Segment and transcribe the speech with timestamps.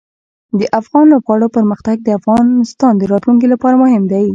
[0.59, 4.25] د افغان لوبغاړو پرمختګ د افغانستان راتلونکې لپاره مهم دی.